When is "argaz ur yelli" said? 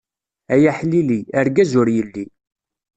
1.39-2.25